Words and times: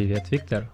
Привет, 0.00 0.30
Виктор. 0.30 0.72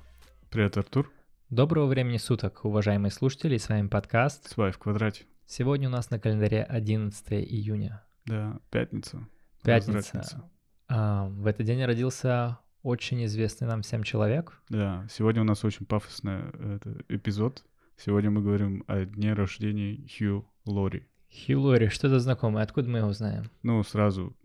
Привет, 0.50 0.76
Артур. 0.76 1.10
Доброго 1.50 1.86
времени 1.86 2.16
суток, 2.16 2.64
уважаемые 2.64 3.10
слушатели, 3.10 3.56
с 3.56 3.68
вами 3.68 3.88
подкаст. 3.88 4.48
Свай 4.48 4.70
в 4.70 4.78
квадрате. 4.78 5.24
Сегодня 5.46 5.88
у 5.88 5.90
нас 5.90 6.10
на 6.10 6.20
календаре 6.20 6.62
11 6.62 7.32
июня. 7.32 8.04
Да, 8.24 8.60
пятница. 8.70 9.26
Пятница. 9.64 10.48
А, 10.86 11.26
в 11.26 11.44
этот 11.48 11.66
день 11.66 11.84
родился 11.84 12.60
очень 12.84 13.24
известный 13.24 13.66
нам 13.66 13.82
всем 13.82 14.04
человек. 14.04 14.62
Да, 14.68 15.04
сегодня 15.10 15.40
у 15.40 15.44
нас 15.44 15.64
очень 15.64 15.86
пафосный 15.86 16.42
э, 16.52 16.76
это, 16.76 17.02
эпизод. 17.08 17.64
Сегодня 17.96 18.30
мы 18.30 18.42
говорим 18.42 18.84
о 18.86 19.06
дне 19.06 19.32
рождения 19.32 20.06
Хью 20.06 20.48
Лори. 20.66 21.04
Хью 21.34 21.62
Лори, 21.62 21.88
что-то 21.88 22.20
знакомое, 22.20 22.62
откуда 22.62 22.88
мы 22.88 22.98
его 22.98 23.12
знаем? 23.12 23.50
Ну, 23.64 23.82
сразу, 23.82 24.36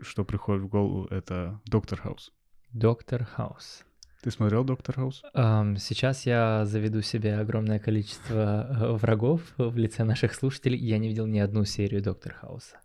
что 0.00 0.24
приходит 0.24 0.62
в 0.62 0.68
голову, 0.68 1.04
это 1.10 1.60
Доктор 1.66 2.00
Хаус. 2.00 2.32
Доктор 2.72 3.24
Хаус. 3.24 3.84
Ты 4.22 4.30
смотрел 4.30 4.62
Доктор 4.62 4.94
Хаус? 4.94 5.22
Сейчас 5.34 6.26
я 6.26 6.64
заведу 6.64 7.02
себе 7.02 7.38
огромное 7.38 7.80
количество 7.80 8.68
э, 8.70 8.92
врагов 8.92 9.42
в 9.58 9.76
лице 9.76 10.04
наших 10.04 10.34
слушателей. 10.34 10.78
Я 10.78 10.98
не 10.98 11.08
видел 11.08 11.26
ни 11.26 11.40
одну 11.40 11.64
серию 11.64 12.00
Доктор 12.00 12.34
Хауса. 12.34 12.80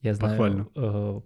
Я 0.00 0.14
знаю 0.14 0.72
э, 0.74 1.20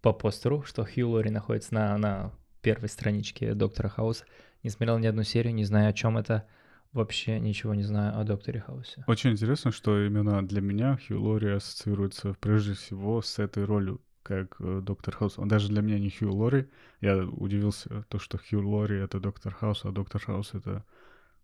по 0.00 0.12
постеру, 0.12 0.64
что 0.64 0.84
Хью 0.84 1.10
Лори 1.10 1.30
находится 1.30 1.74
на, 1.74 1.96
на 1.96 2.32
первой 2.60 2.88
страничке 2.88 3.54
Доктора 3.54 3.88
Хауса. 3.88 4.24
Не 4.64 4.70
смотрел 4.70 4.98
ни 4.98 5.06
одну 5.06 5.22
серию, 5.22 5.54
не 5.54 5.64
знаю, 5.64 5.90
о 5.90 5.92
чем 5.92 6.18
это. 6.18 6.48
Вообще 6.92 7.38
ничего 7.38 7.74
не 7.74 7.82
знаю 7.84 8.18
о 8.18 8.24
Докторе 8.24 8.60
Хаусе. 8.60 9.04
Очень 9.06 9.30
интересно, 9.30 9.70
что 9.70 10.04
именно 10.04 10.44
для 10.44 10.60
меня 10.60 10.98
Хью 11.06 11.22
Лори 11.22 11.50
ассоциируется 11.50 12.34
прежде 12.40 12.74
всего 12.74 13.22
с 13.22 13.38
этой 13.38 13.64
ролью, 13.64 14.00
как 14.24 14.56
э, 14.58 14.80
Доктор 14.82 15.14
Хаус. 15.14 15.38
Он 15.38 15.46
даже 15.46 15.68
для 15.68 15.82
меня 15.82 15.98
не 15.98 16.10
Хью 16.10 16.34
Лори. 16.34 16.66
Я 17.00 17.24
удивился, 17.24 18.04
то, 18.08 18.18
что 18.18 18.38
Хью 18.38 18.68
Лори— 18.68 18.96
это 19.04 19.20
Доктор 19.20 19.54
Хаус, 19.54 19.84
а 19.84 19.92
Доктор 19.92 20.20
Хаус— 20.20 20.50
это 20.54 20.84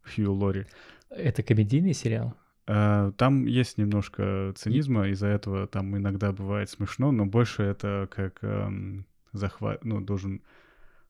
Хью 0.03 0.33
Лори. 0.33 0.67
Это 1.11 1.43
комедийный 1.43 1.93
сериал? 1.93 2.35
Э, 2.67 3.13
Там 3.17 3.45
есть 3.47 3.79
немножко 3.79 4.53
цинизма, 4.57 5.09
из-за 5.09 5.27
этого 5.29 5.67
там 5.67 5.97
иногда 5.97 6.33
бывает 6.33 6.71
смешно, 6.71 7.13
но 7.13 7.27
больше 7.27 7.63
это 7.63 8.09
как 8.11 8.39
эм, 8.43 9.07
захват, 9.33 9.85
ну, 9.85 10.01
должен 10.01 10.43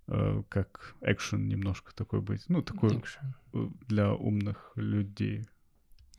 э, 0.09 0.43
как 0.49 0.97
экшен 1.01 1.49
немножко 1.49 1.95
такой 1.95 2.21
быть. 2.21 2.45
Ну, 2.49 2.63
такой 2.63 3.03
э, 3.53 3.69
для 3.87 4.13
умных 4.13 4.73
людей. 4.75 5.47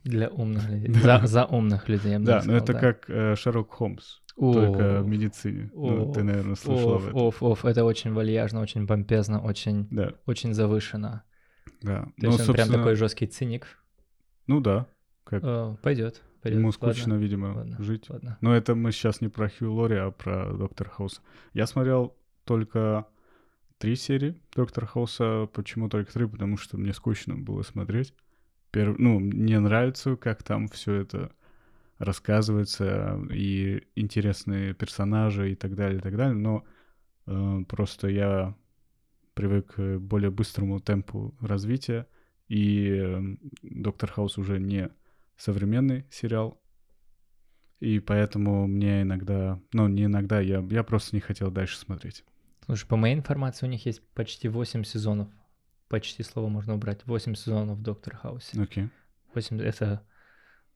Для 0.04 0.28
умных 0.28 0.68
людей. 0.68 0.92
За, 0.94 1.20
за 1.24 1.44
умных 1.46 1.88
людей, 1.88 2.12
я 2.12 2.18
бы 2.18 2.24
Да, 2.26 2.36
но 2.36 2.40
сказал, 2.42 2.56
это 2.58 2.72
да. 2.72 2.78
как 2.80 3.10
э, 3.10 3.36
Шерлок 3.36 3.70
Холмс, 3.70 4.18
только 4.36 4.98
О, 4.98 5.02
в 5.02 5.06
медицине. 5.06 5.70
Ну, 5.74 6.12
ты, 6.12 6.22
наверное, 6.24 6.56
слышал 6.56 6.94
об 6.94 7.02
Оф, 7.02 7.08
этом. 7.08 7.26
оф, 7.28 7.42
оф, 7.42 7.64
это 7.64 7.84
очень 7.84 8.12
вальяжно, 8.12 8.60
очень 8.60 8.86
помпезно, 8.86 9.40
очень, 9.40 9.86
Да, 9.90 10.14
очень 10.26 10.54
завышено. 10.54 11.22
да. 11.82 12.02
То 12.04 12.12
Ну, 12.26 12.32
есть 12.32 12.48
он 12.48 12.54
прям 12.54 12.68
такой 12.68 12.94
жесткий 12.96 13.26
циник. 13.26 13.66
Ну 14.48 14.60
да, 14.60 14.86
как 15.24 15.42
пойдет, 15.82 16.22
пойдет. 16.42 16.58
ему 16.58 16.72
скучно, 16.72 17.14
видимо, 17.14 17.54
ладно, 17.54 17.76
жить. 17.80 18.10
Ладно. 18.10 18.38
Но 18.40 18.54
это 18.56 18.74
мы 18.74 18.90
сейчас 18.90 19.20
не 19.20 19.28
про 19.28 19.48
Хью 19.48 19.72
Лори, 19.72 19.96
а 19.96 20.10
про 20.10 20.52
Доктора 20.52 20.88
Хауса. 20.90 21.20
Я 21.54 21.66
смотрел 21.66 22.16
только 22.44 23.06
три 23.78 23.94
серии 23.94 24.36
Доктора 24.56 24.86
Хауса. 24.86 25.46
Почему 25.52 25.88
только 25.88 26.12
три? 26.12 26.26
Потому 26.26 26.56
что 26.56 26.76
мне 26.76 26.92
скучно 26.92 27.36
было 27.36 27.62
смотреть. 27.62 28.14
Перв- 28.72 28.96
Ну, 28.98 29.18
мне 29.20 29.60
нравится, 29.60 30.16
как 30.16 30.42
там 30.42 30.68
все 30.68 30.94
это 30.94 31.32
рассказывается, 31.98 33.20
и 33.30 33.86
интересные 33.94 34.74
персонажи 34.74 35.52
и 35.52 35.54
так 35.54 35.74
далее, 35.74 35.98
и 35.98 36.02
так 36.02 36.16
далее. 36.16 36.34
Но 36.34 36.64
э, 37.26 37.64
просто 37.68 38.08
я 38.08 38.56
привык 39.34 39.74
к 39.74 39.98
более 39.98 40.30
быстрому 40.30 40.80
темпу 40.80 41.34
развития, 41.40 42.06
и 42.48 42.88
э, 42.90 43.22
Доктор 43.62 44.10
Хаус 44.10 44.38
уже 44.38 44.58
не 44.58 44.90
современный 45.36 46.06
сериал, 46.10 46.60
и 47.80 47.98
поэтому 47.98 48.66
мне 48.66 49.02
иногда, 49.02 49.60
ну, 49.72 49.88
не 49.88 50.04
иногда, 50.04 50.40
я, 50.40 50.64
я 50.70 50.82
просто 50.84 51.16
не 51.16 51.20
хотел 51.20 51.50
дальше 51.50 51.78
смотреть. 51.78 52.24
Слушай, 52.64 52.86
по 52.86 52.96
моей 52.96 53.14
информации, 53.14 53.66
у 53.66 53.68
них 53.68 53.86
есть 53.86 54.02
почти 54.14 54.48
8 54.48 54.84
сезонов. 54.84 55.28
Почти 55.92 56.22
слово 56.22 56.48
можно 56.48 56.74
убрать. 56.74 57.02
8 57.04 57.34
сезонов 57.34 57.76
в 57.76 57.82
Доктор 57.82 58.16
Хаусе. 58.16 58.58
Окей. 58.62 58.88
8 59.34 59.60
это... 59.60 60.02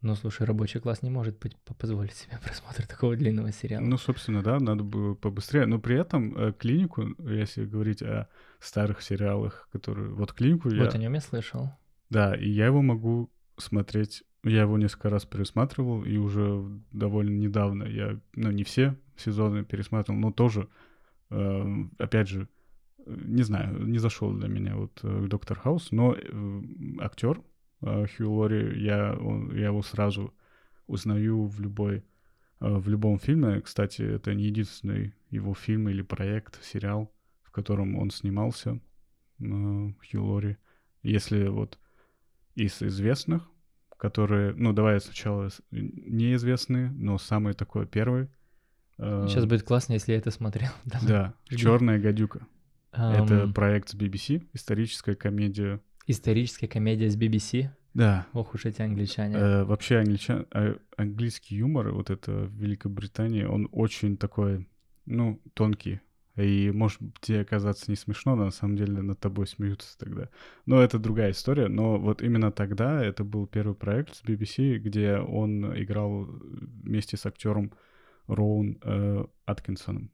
Ну, 0.02 0.14
слушай, 0.14 0.46
рабочий 0.46 0.78
класс 0.78 1.00
не 1.00 1.08
может 1.08 1.42
позволить 1.78 2.12
себе 2.12 2.38
просмотр 2.44 2.86
такого 2.86 3.16
длинного 3.16 3.50
сериала. 3.50 3.82
Ну, 3.82 3.96
собственно, 3.96 4.42
да, 4.42 4.60
надо 4.60 4.84
было 4.84 5.14
побыстрее. 5.14 5.64
Но 5.64 5.78
при 5.78 5.98
этом 5.98 6.36
э, 6.36 6.52
клинику, 6.52 7.16
если 7.18 7.64
говорить 7.64 8.02
о 8.02 8.28
старых 8.60 9.00
сериалах, 9.00 9.70
которые... 9.72 10.10
Вот 10.10 10.34
клинику 10.34 10.68
я... 10.68 10.84
Вот 10.84 10.94
о 10.94 10.98
нем 10.98 11.14
я 11.14 11.22
слышал. 11.22 11.70
Да, 12.10 12.34
и 12.34 12.50
я 12.50 12.66
его 12.66 12.82
могу 12.82 13.30
смотреть. 13.56 14.22
Я 14.44 14.60
его 14.60 14.76
несколько 14.76 15.08
раз 15.08 15.24
пересматривал, 15.24 16.04
и 16.04 16.18
уже 16.18 16.62
довольно 16.92 17.38
недавно 17.38 17.84
я, 17.84 18.20
ну, 18.34 18.50
не 18.50 18.64
все 18.64 18.98
сезоны 19.16 19.64
пересматривал, 19.64 20.20
но 20.20 20.30
тоже, 20.30 20.68
э, 21.30 21.64
опять 21.96 22.28
же, 22.28 22.50
не 23.06 23.42
знаю, 23.44 23.86
не 23.86 23.98
зашел 23.98 24.32
для 24.32 24.48
меня 24.48 24.76
вот 24.76 25.00
э, 25.02 25.26
Доктор 25.28 25.58
Хаус, 25.58 25.92
но 25.92 26.14
э, 26.14 26.62
актер 27.00 27.40
э, 27.82 28.06
Хью 28.16 28.32
Лори, 28.32 28.82
я, 28.82 29.14
он- 29.14 29.54
я 29.56 29.66
его 29.66 29.82
сразу 29.82 30.34
узнаю 30.86 31.46
в 31.46 31.60
любой 31.60 32.04
в 32.58 32.88
любом 32.88 33.18
фильме. 33.18 33.60
Кстати, 33.60 34.00
это 34.00 34.34
не 34.34 34.44
единственный 34.44 35.12
его 35.30 35.52
фильм 35.54 35.90
или 35.90 36.00
проект, 36.02 36.64
сериал, 36.64 37.12
в 37.42 37.50
котором 37.50 37.96
он 37.96 38.10
снимался, 38.10 38.80
Хью 39.38 40.24
Лори. 40.24 40.56
Если 41.02 41.48
вот 41.48 41.78
из 42.54 42.82
известных, 42.82 43.50
которые, 43.98 44.54
ну, 44.54 44.72
давай 44.72 45.00
сначала 45.00 45.50
неизвестные, 45.70 46.90
но 46.92 47.18
самый 47.18 47.52
такой 47.52 47.86
первый. 47.86 48.28
Сейчас 48.96 49.44
будет 49.44 49.62
классно, 49.62 49.92
если 49.94 50.12
я 50.12 50.18
это 50.18 50.30
смотрел. 50.30 50.70
Давай. 50.86 51.06
Да. 51.08 51.34
Черная 51.56 51.98
гадюка. 51.98 52.46
Это 52.96 53.42
Ам, 53.44 53.52
проект 53.52 53.90
с 53.90 53.94
BBC, 53.94 54.42
историческая 54.52 55.14
комедия. 55.14 55.80
Историческая 56.06 56.68
комедия 56.68 57.10
с 57.10 57.16
BBC. 57.16 57.70
Да. 57.94 58.26
Ох 58.32 58.54
уж 58.54 58.66
эти 58.66 58.82
англичане. 58.82 59.36
Э, 59.36 59.64
вообще 59.64 59.98
англичан, 59.98 60.46
э, 60.52 60.76
английский 60.96 61.56
юмор, 61.56 61.92
вот 61.92 62.10
это 62.10 62.32
в 62.32 62.52
Великобритании, 62.54 63.44
он 63.44 63.68
очень 63.72 64.16
такой, 64.16 64.66
ну, 65.06 65.40
тонкий. 65.54 66.00
И 66.36 66.70
может 66.70 67.00
тебе 67.20 67.40
оказаться 67.40 67.90
не 67.90 67.96
смешно, 67.96 68.36
но 68.36 68.44
на 68.44 68.50
самом 68.50 68.76
деле 68.76 69.00
над 69.00 69.18
тобой 69.18 69.46
смеются 69.46 69.96
тогда. 69.98 70.28
Но 70.66 70.82
это 70.82 70.98
другая 70.98 71.30
история. 71.30 71.68
Но 71.68 71.98
вот 71.98 72.22
именно 72.22 72.52
тогда 72.52 73.02
это 73.02 73.24
был 73.24 73.46
первый 73.46 73.74
проект 73.74 74.14
с 74.14 74.22
BBC, 74.22 74.76
где 74.76 75.16
он 75.16 75.64
играл 75.82 76.26
вместе 76.26 77.16
с 77.16 77.24
актером 77.24 77.72
Роун 78.26 78.78
э, 78.82 79.24
Аткинсоном. 79.46 80.10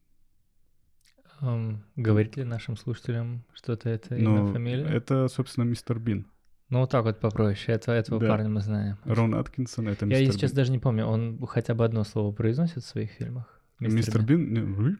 Ам, 1.42 1.82
говорит 1.96 2.36
ли 2.36 2.44
нашим 2.44 2.76
слушателям 2.76 3.42
что-то 3.52 3.88
это 3.90 4.14
имя, 4.16 4.28
Ну, 4.28 4.52
фамилия? 4.52 4.84
это, 4.86 5.26
собственно, 5.28 5.64
мистер 5.64 5.98
Бин. 5.98 6.26
Ну, 6.70 6.78
вот 6.80 6.90
так 6.90 7.04
вот 7.04 7.18
попроще. 7.20 7.76
Это, 7.76 7.92
этого 7.92 8.18
Да. 8.20 8.28
парня 8.28 8.48
мы 8.48 8.60
знаем. 8.62 8.96
Рон 9.04 9.34
Аткинсон— 9.34 9.88
это 9.88 10.06
Я, 10.06 10.20
мистер 10.20 10.40
честно, 10.40 10.54
Бин. 10.54 10.56
даже 10.56 10.72
не 10.72 10.78
помню, 10.78 11.04
он 11.06 11.44
хотя 11.46 11.74
бы 11.74 11.84
одно 11.84 12.04
слово 12.04 12.32
произносит 12.32 12.84
в 12.84 12.86
своих 12.86 13.10
фильмах. 13.10 13.58
Мистер 13.80 14.22
Бин, 14.22 14.98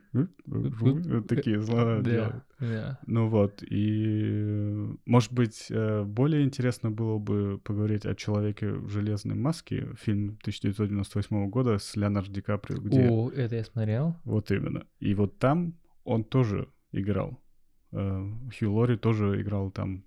такие 1.29 1.63
слова. 1.63 2.01
Да, 2.03 2.43
да. 2.59 2.99
Ну 3.07 3.29
вот, 3.29 3.63
и, 3.63 4.89
может 5.07 5.33
быть, 5.33 5.67
э, 5.71 6.03
более 6.03 6.43
интересно 6.43 6.91
было 6.91 7.19
бы 7.19 7.61
поговорить 7.63 8.05
о 8.07 8.15
«Человеке 8.15 8.73
в 8.73 8.89
железной 8.89 9.37
маске», 9.37 9.89
фильм 10.01 10.37
1998 10.43 11.49
года 11.49 11.79
с 11.79 11.95
Леонардо 11.97 12.33
Ди 12.33 12.41
Каприо, 12.41 12.79
где... 12.81 13.09
О, 13.09 13.31
это 13.31 13.57
я 13.57 13.65
смотрел. 13.65 14.17
Вот 14.25 14.51
именно. 14.51 14.85
И 15.01 15.15
вот 15.15 15.39
там 15.39 15.75
он 16.05 16.25
тоже 16.25 16.69
играл. 16.93 17.41
Э, 17.93 18.31
Хью 18.59 18.73
Лори 18.73 18.97
тоже 18.97 19.41
играл 19.41 19.71
там 19.71 20.05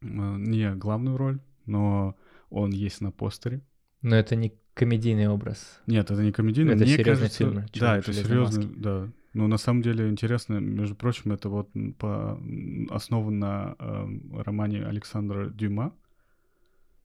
э, 0.00 0.06
не 0.06 0.74
главную 0.74 1.16
роль, 1.16 1.40
но 1.66 2.16
он 2.50 2.70
есть 2.70 3.00
на 3.00 3.10
постере. 3.12 3.60
Но 4.02 4.16
это 4.16 4.36
не 4.36 4.52
комедийный 4.74 5.28
образ. 5.28 5.80
Нет, 5.86 6.10
это 6.10 6.22
не 6.22 6.32
комедийный. 6.32 6.74
Это 6.74 6.84
Мне 6.84 6.92
серьезный 6.96 7.14
кажется, 7.14 7.38
фильм, 7.38 7.54
Да, 7.54 7.66
«Человек 7.72 8.04
это 8.08 8.12
серьезный, 8.12 8.64
маске». 8.66 8.80
да. 8.80 9.08
Но 9.34 9.46
на 9.46 9.58
самом 9.58 9.82
деле 9.82 10.08
интересно, 10.08 10.58
между 10.58 10.94
прочим, 10.94 11.32
это 11.32 11.48
вот 11.48 11.70
по, 11.98 12.38
м, 12.40 12.88
основан 12.90 13.38
на 13.38 13.76
эм, 13.78 14.40
романе 14.40 14.84
Александра 14.86 15.48
Дюма. 15.50 15.92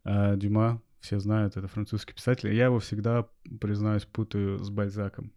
Э, 0.06 0.36
Дюма, 0.38 0.82
все 1.00 1.20
знают, 1.20 1.58
это 1.58 1.68
французский 1.68 2.14
писатель. 2.14 2.54
Я 2.54 2.66
его 2.66 2.80
всегда, 2.80 3.28
признаюсь, 3.60 4.06
путаю 4.06 4.60
с 4.60 4.70
Бальзаком. 4.70 5.32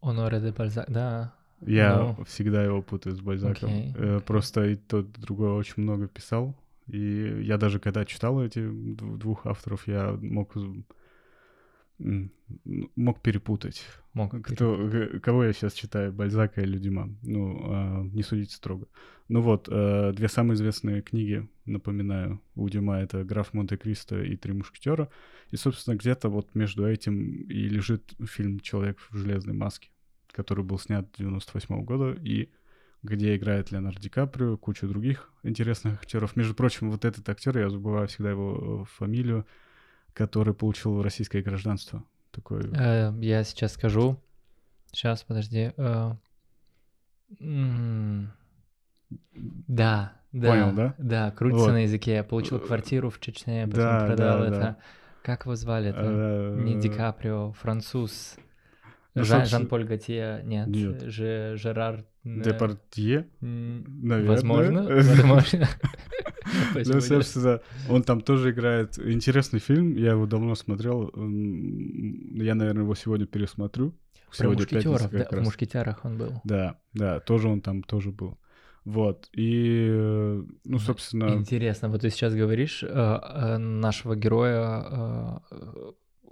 Оноре 0.00 0.40
де 0.40 0.52
Бальзак, 0.52 0.90
да. 0.90 1.32
Я 1.66 1.96
Ну. 2.18 2.24
всегда 2.24 2.62
его 2.64 2.82
путаю 2.82 3.16
с 3.16 3.20
Бальзаком. 3.20 3.70
Окей, 3.70 3.94
Э. 3.98 4.20
Просто 4.26 4.64
и 4.66 4.76
тот, 4.76 5.06
и 5.18 5.20
другой 5.20 5.50
очень 5.50 5.82
много 5.82 6.06
писал. 6.06 6.54
И 6.86 7.42
я 7.42 7.56
даже 7.58 7.78
когда 7.78 8.04
читал 8.04 8.40
эти 8.44 8.58
дв- 8.60 9.16
двух 9.18 9.46
авторов, 9.46 9.88
я 9.88 10.12
мог 10.20 10.52
ну, 11.98 12.30
мог 12.96 13.22
перепутать. 13.22 13.82
Мог 14.12 14.32
Кто, 14.42 14.90
кого 15.22 15.44
я 15.44 15.52
сейчас 15.52 15.72
читаю, 15.72 16.12
Бальзака 16.12 16.62
или 16.62 16.78
Дюма? 16.78 17.14
Ну, 17.22 17.60
а, 17.64 18.02
не 18.04 18.22
судите 18.22 18.54
строго. 18.54 18.86
Ну 19.28 19.40
вот, 19.40 19.68
э, 19.70 20.12
две 20.14 20.28
самые 20.28 20.54
известные 20.54 21.02
книги, 21.02 21.48
напоминаю, 21.64 22.40
у 22.54 22.68
Дюма 22.68 22.98
это 22.98 23.24
«Граф 23.24 23.52
Монте-Кристо» 23.52 24.22
и 24.22 24.36
«Три 24.36 24.52
мушкетера». 24.52 25.10
И, 25.50 25.56
собственно, 25.56 25.96
где-то 25.96 26.28
вот 26.28 26.54
между 26.54 26.86
этим 26.86 27.42
и 27.42 27.68
лежит 27.68 28.14
фильм 28.24 28.60
«Человек 28.60 28.98
в 29.10 29.16
железной 29.16 29.54
маске», 29.54 29.88
который 30.30 30.64
был 30.64 30.78
снят 30.78 31.08
98 31.18 31.82
года, 31.84 32.12
и 32.12 32.50
где 33.02 33.36
играет 33.36 33.72
Леонардо 33.72 34.00
Ди 34.00 34.08
Каприо, 34.08 34.56
куча 34.56 34.86
других 34.86 35.32
интересных 35.42 35.94
актеров. 35.94 36.36
Между 36.36 36.54
прочим, 36.54 36.90
вот 36.90 37.04
этот 37.04 37.28
актер, 37.28 37.58
я 37.58 37.68
забываю 37.68 38.06
всегда 38.08 38.30
его 38.30 38.84
э, 38.84 38.96
фамилию, 38.96 39.46
который 40.16 40.54
получил 40.54 41.02
российское 41.02 41.42
гражданство. 41.42 42.02
Такой... 42.30 42.62
Э, 42.74 43.12
я 43.20 43.44
сейчас 43.44 43.74
скажу. 43.74 44.16
Сейчас, 44.90 45.22
подожди. 45.22 45.72
э, 45.76 46.12
Да, 49.68 50.12
да. 50.32 50.48
Понял, 50.48 50.72
да? 50.74 50.94
Да, 50.98 51.30
крутится 51.30 51.66
Вот. 51.66 51.72
на 51.72 51.82
языке. 51.82 52.14
Я 52.14 52.24
получил 52.24 52.58
квартиру 52.58 53.10
в 53.10 53.20
Чечне, 53.20 53.66
потом 53.66 53.82
Да, 53.82 54.06
продал 54.06 54.38
да, 54.40 54.46
это. 54.46 54.58
да. 54.60 54.76
Как 55.22 55.44
его 55.44 55.54
звали? 55.56 55.90
Это 55.90 56.02
не 56.62 56.76
Э, 56.76 56.80
Ди 56.80 56.88
Каприо, 56.88 57.52
француз. 57.52 58.36
Ну, 59.14 59.24
Жан, 59.24 59.40
собственно- 59.40 59.60
Жан-Поль 59.60 59.84
Готье, 59.84 60.40
нет, 60.44 60.66
Нет. 60.68 61.02
Же, 61.04 61.54
Жерар... 61.56 62.04
э, 62.24 62.42
Депардье? 62.42 63.26
Наверное. 63.40 64.28
Возможно, 64.28 64.82
возможно. 64.88 65.68
Ну, 66.86 67.00
собственно, 67.00 67.60
он 67.88 68.02
там 68.02 68.20
тоже 68.20 68.50
играет. 68.50 68.98
Интересный 68.98 69.60
фильм, 69.60 69.96
я 69.96 70.12
его 70.12 70.26
давно 70.26 70.54
смотрел. 70.54 71.10
Я, 71.14 72.54
наверное, 72.54 72.82
его 72.82 72.94
сегодня 72.94 73.26
пересмотрю. 73.26 73.94
Про 74.36 74.50
мушкетеров, 74.50 75.10
да, 75.10 75.28
в 75.30 75.44
мушкетерах 75.44 76.04
он 76.04 76.18
был. 76.18 76.40
Да, 76.44 76.78
да, 76.92 77.20
тоже 77.20 77.48
он 77.48 77.60
там 77.60 77.82
тоже 77.82 78.10
был. 78.10 78.38
Вот, 78.84 79.28
и, 79.32 79.88
э, 79.90 80.44
ну, 80.64 80.78
собственно, 80.78 81.34
Интересно, 81.34 81.88
вот 81.88 82.02
ты 82.02 82.10
сейчас 82.10 82.34
говоришь 82.34 82.84
э, 82.84 82.88
э, 82.88 83.56
нашего 83.58 84.14
героя. 84.14 85.40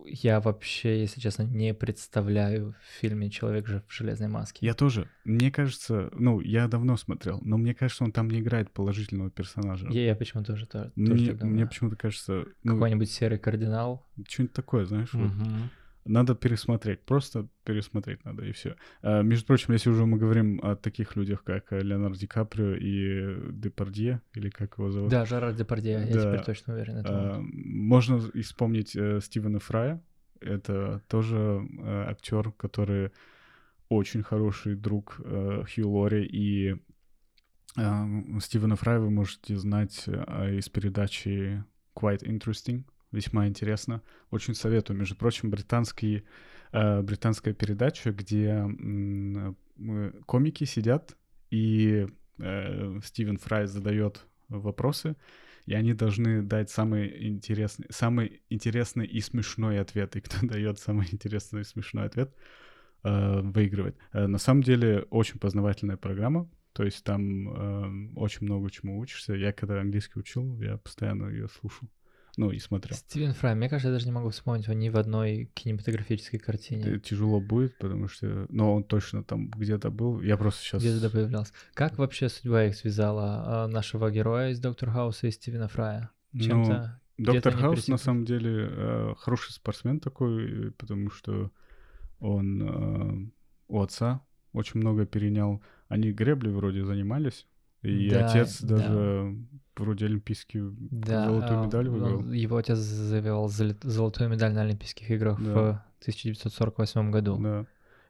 Я 0.06 0.40
вообще, 0.40 1.00
если 1.00 1.20
честно, 1.20 1.42
не 1.44 1.72
представляю 1.74 2.72
в 2.72 3.00
фильме 3.00 3.30
Человек 3.30 3.66
же 3.66 3.82
в 3.88 3.92
железной 3.92 4.28
маске. 4.28 4.64
я 4.66 4.74
тоже, 4.74 5.08
мне 5.24 5.50
кажется, 5.50 6.10
ну, 6.12 6.40
я 6.40 6.68
давно 6.68 6.96
смотрел, 6.96 7.40
но 7.42 7.56
мне 7.56 7.74
кажется, 7.74 8.04
он 8.04 8.12
там 8.12 8.28
не 8.28 8.40
играет 8.40 8.70
положительного 8.70 9.30
персонажа. 9.30 9.88
Я, 9.90 10.06
я 10.06 10.14
почему 10.14 10.42
тоже, 10.44 10.66
то- 10.66 10.92
тоже 10.96 11.32
Мне, 11.34 11.44
мне 11.44 11.66
почему-то 11.66 11.96
кажется, 11.96 12.44
ну, 12.62 12.74
Какой-нибудь 12.74 13.10
серый 13.10 13.38
кардинал. 13.38 14.06
что-нибудь 14.28 14.52
такое, 14.54 14.84
знаешь, 14.86 15.12
вот. 15.12 15.30
Надо 16.04 16.34
пересмотреть, 16.34 17.00
просто 17.00 17.48
пересмотреть 17.64 18.24
надо, 18.24 18.44
и 18.44 18.52
все. 18.52 18.76
между 19.02 19.46
прочим, 19.46 19.72
если 19.72 19.90
уже 19.90 20.04
мы 20.04 20.18
говорим 20.18 20.60
о 20.62 20.76
таких 20.76 21.16
людях, 21.16 21.42
как 21.44 21.72
э, 21.72 21.80
Леонардо 21.80 22.18
Ди 22.18 22.26
Каприо 22.26 22.74
и 22.74 23.50
Депардье, 23.52 24.20
или 24.34 24.50
как 24.50 24.78
его 24.78 24.90
зовут, 24.90 25.10
Да, 25.10 25.24
Жерар 25.24 25.54
Депардье, 25.54 25.92
я 25.92 26.14
Да. 26.14 26.20
теперь 26.20 26.44
точно 26.44 26.74
уверен. 26.74 27.02
а, 27.06 27.40
можно 27.40 28.20
и 28.34 28.42
вспомнить 28.42 28.94
э, 28.94 29.20
Стивена 29.20 29.58
Фрая. 29.60 30.02
Это 30.40 31.00
тоже 31.08 31.66
актер, 32.06 32.52
который 32.52 33.10
очень 33.88 34.22
хороший 34.22 34.74
друг 34.74 35.20
э, 35.24 35.64
Хью 35.72 35.90
Лори. 35.90 36.24
И 36.24 36.76
э, 37.76 38.38
Стивена 38.40 38.76
Фрая 38.76 38.98
вы 39.00 39.10
можете 39.10 39.56
знать 39.56 40.04
э, 40.06 40.56
из 40.56 40.68
передачи 40.68 41.64
Quite 41.94 42.22
Interesting. 42.24 42.84
Весьма 43.14 43.46
интересно. 43.46 44.02
Очень 44.30 44.54
советую. 44.54 44.98
Между 44.98 45.16
прочим, 45.16 45.50
британский, 45.50 46.24
э, 46.72 47.02
британская 47.02 47.54
передача, 47.54 48.12
где 48.12 48.66
э, 48.66 50.12
комики 50.26 50.64
сидят, 50.64 51.16
и 51.50 52.08
э, 52.38 53.00
Стивен 53.04 53.38
Фрай 53.38 53.66
задает 53.66 54.26
вопросы, 54.48 55.16
и 55.66 55.74
они 55.74 55.94
должны 55.94 56.42
дать 56.42 56.70
самый 56.70 57.28
интересный, 57.28 57.86
самый 57.90 58.42
интересный 58.50 59.06
и 59.06 59.20
смешной 59.20 59.80
ответ. 59.80 60.16
И 60.16 60.20
кто 60.20 60.36
дает 60.46 60.78
самый 60.78 61.06
интересный 61.12 61.62
и 61.62 61.64
смешной 61.64 62.06
ответ, 62.06 62.34
э, 63.02 63.40
выигрывает. 63.40 63.96
Э, 64.12 64.26
на 64.26 64.38
самом 64.38 64.62
деле 64.62 65.06
очень 65.10 65.38
познавательная 65.38 65.96
программа. 65.96 66.50
То 66.72 66.82
есть 66.82 67.04
там 67.04 67.48
э, 67.48 68.18
очень 68.18 68.46
много 68.46 68.70
чему 68.70 68.98
учишься. 68.98 69.34
Я 69.34 69.52
когда 69.52 69.80
английский 69.80 70.18
учил, 70.18 70.60
я 70.60 70.76
постоянно 70.76 71.28
ее 71.28 71.48
слушал. 71.48 71.88
Ну 72.36 72.50
и 72.50 72.58
смотрел. 72.58 72.96
Стивен 72.96 73.32
Фрай, 73.32 73.54
мне 73.54 73.68
кажется, 73.68 73.88
я 73.88 73.94
даже 73.94 74.06
не 74.06 74.12
могу 74.12 74.30
вспомнить 74.30 74.64
его 74.64 74.74
ни 74.74 74.88
в 74.88 74.96
одной 74.96 75.50
кинематографической 75.54 76.40
картине. 76.40 76.84
Э, 76.84 76.98
Тяжело 76.98 77.40
будет, 77.40 77.78
потому 77.78 78.08
что... 78.08 78.46
Но 78.48 78.74
он 78.74 78.84
точно 78.84 79.22
там 79.22 79.50
где-то 79.50 79.90
был. 79.90 80.20
Я 80.20 80.36
просто 80.36 80.62
сейчас... 80.62 80.82
Где-то 80.82 81.10
появлялся. 81.10 81.52
Как 81.74 81.96
вообще 81.98 82.28
судьба 82.28 82.64
их 82.64 82.74
связала, 82.74 83.64
а, 83.64 83.68
нашего 83.68 84.10
героя 84.10 84.50
из 84.50 84.58
Доктора 84.58 84.90
Хауса 84.90 85.28
и 85.28 85.30
Стивена 85.30 85.68
Фрая? 85.68 86.10
Чем-то... 86.32 87.00
Ну, 87.16 87.24
Доктор 87.32 87.56
Хаус 87.56 87.86
на 87.86 87.96
самом 87.96 88.24
деле 88.24 88.68
э, 88.68 89.14
хороший 89.18 89.52
спортсмен 89.52 90.00
такой, 90.00 90.72
потому 90.72 91.10
что 91.10 91.52
он 92.18 92.62
э, 92.62 93.30
у 93.68 93.80
отца 93.80 94.24
очень 94.52 94.80
много 94.80 95.06
перенял. 95.06 95.62
Они 95.86 96.10
гребли 96.10 96.48
вроде 96.48 96.84
занимались, 96.84 97.46
и 97.84 98.10
Да, 98.10 98.26
отец 98.26 98.60
да. 98.62 98.76
даже 98.76 99.36
вроде 99.76 100.06
олимпийскую 100.06 100.74
Да, 100.78 101.26
золотую 101.26 101.60
а, 101.60 101.66
медаль 101.66 101.88
выиграл. 101.88 102.32
Его 102.32 102.56
отец 102.56 102.78
золо- 102.78 103.76
золотую 103.82 104.30
медаль 104.30 104.52
на 104.52 104.62
Олимпийских 104.62 105.10
играх 105.10 105.38
Да. 105.42 105.52
в 105.52 106.02
1948 106.02 107.10
году. 107.10 107.38
Да. 107.38 107.66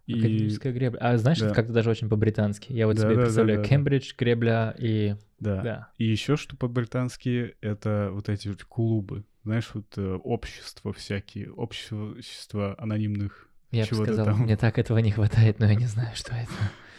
И 0.07 0.19
Академическая 0.19 0.73
гребля. 0.75 0.99
А 1.01 1.17
знаешь, 1.17 1.39
это 1.39 1.49
Да. 1.49 1.55
как-то 1.55 1.73
даже 1.73 1.89
очень 1.91 2.11
по-британски. 2.11 2.73
Я 2.73 2.87
вот 2.87 2.97
Да, 2.97 3.03
себе 3.03 3.11
да, 3.13 3.17
да, 3.17 3.23
представляю 3.23 3.59
да, 3.59 3.63
да. 3.63 3.69
Кембридж, 3.71 4.13
гребля 4.19 4.75
и... 4.79 5.17
да. 5.41 5.63
Да. 5.63 5.89
И 5.97 6.05
еще 6.05 6.37
что 6.37 6.57
по-британски, 6.57 7.55
это 7.63 8.11
вот 8.13 8.29
эти 8.29 8.49
вот 8.49 8.65
клубы. 8.65 9.25
Знаешь, 9.45 9.71
вот 9.73 9.87
э, 9.97 10.15
общества 10.23 10.93
всякие, 10.93 11.51
общества 11.53 12.75
анонимных 12.79 13.49
Я 13.71 13.87
бы 13.87 13.95
сказал, 13.97 14.27
там. 14.27 14.41
мне 14.41 14.57
так 14.59 14.79
этого 14.79 14.99
не 14.99 15.11
хватает, 15.11 15.59
но 15.59 15.67
я 15.67 15.75
не 15.75 15.87
знаю, 15.87 16.15
что 16.15 16.35
это. 16.35 16.53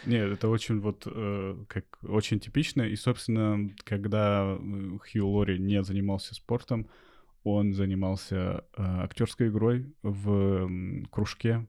Нет, 0.05 0.31
это 0.31 0.49
очень 0.49 0.79
вот 0.79 1.03
э, 1.05 1.57
как 1.67 1.85
очень 2.03 2.39
типично. 2.39 2.83
И, 2.83 2.95
собственно, 2.95 3.69
когда 3.83 4.57
э, 4.57 4.97
Хью 5.11 5.27
Лори 5.27 5.57
не 5.57 5.83
занимался 5.83 6.35
спортом, 6.35 6.87
он 7.43 7.73
занимался 7.73 8.35
э, 8.35 8.83
актерской 8.83 9.47
игрой 9.47 9.93
в 10.03 10.29
м, 10.31 11.05
кружке 11.11 11.67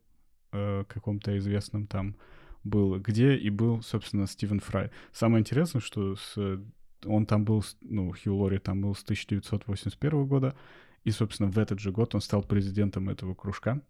э, 0.53 0.85
каком-то 0.87 1.37
известном 1.38 1.87
там 1.87 2.16
был, 2.64 2.99
где 2.99 3.37
и 3.37 3.49
был, 3.49 3.83
собственно, 3.83 4.26
Стивен 4.26 4.61
Фрай. 4.61 4.90
Самое 5.12 5.40
интересное, 5.40 5.81
что 5.81 6.16
с, 6.16 6.61
он 7.05 7.26
там 7.26 7.45
был, 7.45 7.64
ну, 7.81 8.12
Хью 8.12 8.37
Лори 8.37 8.59
там 8.59 8.83
был 8.83 8.95
с 8.95 9.02
1981 9.02 10.26
года, 10.26 10.57
и, 11.05 11.11
собственно, 11.11 11.50
в 11.50 11.59
этот 11.59 11.78
же 11.78 11.93
год 11.93 12.14
он 12.14 12.21
стал 12.21 12.43
президентом 12.43 13.09
этого 13.09 13.35
кружка. 13.35 13.81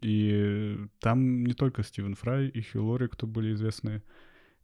И 0.00 0.78
там 1.00 1.44
не 1.44 1.54
только 1.54 1.82
Стивен 1.82 2.14
Фрай 2.14 2.48
и 2.48 2.62
Хью 2.62 2.84
Лори, 2.84 3.08
кто 3.08 3.26
были 3.26 3.54
известные 3.54 4.02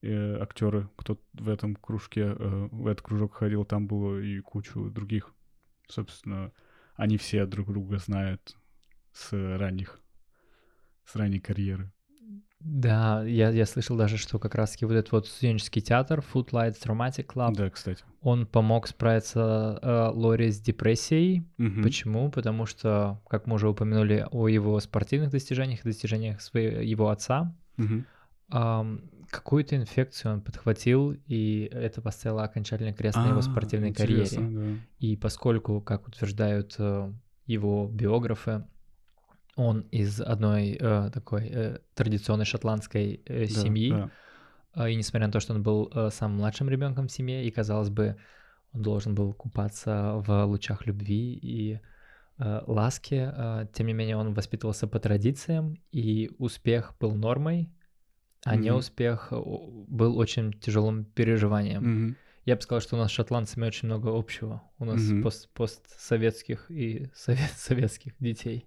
э, 0.03 0.37
актеры, 0.37 0.89
кто 0.97 1.19
в 1.33 1.49
этом 1.49 1.75
кружке, 1.77 2.35
э, 2.39 2.69
в 2.71 2.87
этот 2.87 3.03
кружок 3.03 3.35
ходил, 3.35 3.65
там 3.65 3.87
было 3.87 4.21
и 4.21 4.41
кучу 4.41 4.91
других. 4.91 5.33
Собственно, 5.89 6.53
они 6.97 7.17
все 7.17 7.47
друг 7.47 7.69
друга 7.69 7.99
знают 7.99 8.57
с 9.13 9.33
ранних, 9.33 10.01
с 11.05 11.17
ранней 11.17 11.41
карьеры. 11.41 11.91
Да, 12.65 13.23
я, 13.25 13.51
я 13.51 13.67
слышал 13.67 13.97
даже, 13.97 14.17
что 14.17 14.39
как 14.39 14.55
раз-таки 14.55 14.85
вот 14.85 14.95
этот 14.95 15.13
вот 15.13 15.27
студенческий 15.27 15.83
театр 15.83 16.23
Footlights 16.33 16.77
Dramatic 16.85 17.27
Club, 17.27 17.55
Да, 17.55 17.71
кстати. 17.71 18.05
он 18.21 18.47
помог 18.47 18.87
справиться 18.87 19.79
э, 19.83 20.11
Лори 20.15 20.51
с 20.51 20.61
депрессией. 20.61 21.45
Мгм. 21.59 21.83
Почему? 21.83 22.31
Потому 22.31 22.67
что, 22.67 23.21
как 23.29 23.47
мы 23.47 23.57
уже 23.57 23.69
упомянули 23.69 24.27
о 24.31 24.49
его 24.49 24.79
спортивных 24.81 25.31
достижениях, 25.31 25.83
достижениях 25.83 26.41
своего, 26.41 26.81
его 26.81 27.09
отца, 27.09 27.55
Мгм. 27.79 28.07
ам, 28.51 29.01
какую-то 29.31 29.77
инфекцию 29.77 30.35
он 30.35 30.41
подхватил, 30.43 31.17
и 31.27 31.69
это 31.73 32.01
поставило 32.03 32.45
окончательный 32.45 32.93
крест 32.93 33.17
на 33.17 33.29
его 33.29 33.39
А, 33.39 33.43
спортивной 33.43 33.93
карьере. 33.93 34.39
да. 34.39 34.79
И 34.99 35.17
поскольку, 35.17 35.81
как 35.81 36.07
утверждают 36.07 36.75
э, 36.79 37.11
его 37.47 37.89
биографы, 37.89 38.65
он 39.57 39.81
из 39.93 40.21
одной 40.21 40.77
э, 40.81 41.11
такой 41.13 41.49
э, 41.53 41.79
традиционной 41.95 42.45
шотландской 42.47 43.21
э, 43.27 43.47
Да, 43.47 43.61
семьи, 43.61 43.91
да. 43.91 44.11
а, 44.73 44.89
и 44.89 44.95
несмотря 44.97 45.27
на 45.27 45.33
то, 45.33 45.41
что 45.41 45.53
он 45.55 45.63
был 45.63 45.91
э, 45.95 46.11
самым 46.11 46.39
младшим 46.39 46.69
ребенком 46.71 47.09
в 47.09 47.13
семье, 47.13 47.45
и 47.47 47.51
казалось 47.51 47.91
бы, 47.91 48.17
он 48.73 48.83
должен 48.83 49.15
был 49.15 49.35
купаться 49.35 50.15
в 50.27 50.45
лучах 50.47 50.87
любви 50.87 51.35
и 51.35 51.81
э, 52.39 52.61
ласки, 52.67 53.31
э, 53.35 53.67
тем 53.75 53.87
не 53.89 53.93
менее 53.93 54.17
он 54.17 54.33
воспитывался 54.35 54.87
по 54.89 54.99
традициям, 54.99 55.77
и 55.93 56.31
успех 56.39 56.95
был 56.99 57.15
нормой, 57.15 57.69
а 58.45 58.55
Мгм. 58.55 58.63
неуспех 58.63 59.29
был 59.31 60.17
очень 60.19 60.53
тяжелым 60.55 61.05
переживанием. 61.05 61.83
Мгм. 61.83 62.17
Я 62.45 62.57
бы 62.57 62.63
сказал, 62.63 62.81
что 62.81 62.97
у 62.97 62.99
нас 62.99 63.11
с 63.13 63.15
шотландцами 63.15 63.67
очень 63.67 63.87
много 63.87 64.09
общего. 64.19 64.63
У 64.79 64.85
нас 64.85 65.01
Мгм. 65.03 65.23
пост- 65.23 65.49
постсоветских 65.53 66.71
и 66.71 67.09
совет- 67.15 67.53
советских 67.57 68.15
детей. 68.19 68.67